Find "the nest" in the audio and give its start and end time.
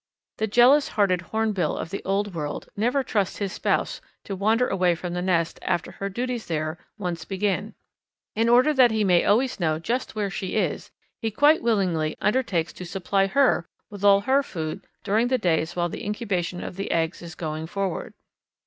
5.13-5.59